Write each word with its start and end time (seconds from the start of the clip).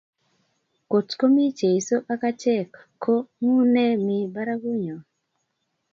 Kot 0.89 1.07
ko 1.19 1.25
mi 1.33 1.45
Jeso 1.59 1.95
ak 2.13 2.21
achek, 2.29 2.69
ko 3.03 3.13
ngu 3.43 3.59
ne 3.73 3.85
mi 4.05 4.17
barakunyon? 4.33 5.01